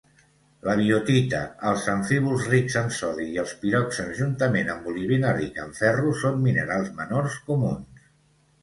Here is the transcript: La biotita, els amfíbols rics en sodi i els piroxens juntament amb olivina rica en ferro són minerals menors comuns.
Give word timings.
La 0.67 0.73
biotita, 0.77 1.41
els 1.71 1.85
amfíbols 1.93 2.47
rics 2.53 2.77
en 2.81 2.89
sodi 3.01 3.27
i 3.35 3.37
els 3.43 3.53
piroxens 3.61 4.19
juntament 4.23 4.75
amb 4.77 4.89
olivina 4.95 5.37
rica 5.43 5.69
en 5.69 5.79
ferro 5.83 6.19
són 6.25 6.45
minerals 6.49 6.93
menors 7.05 7.39
comuns. 7.53 8.07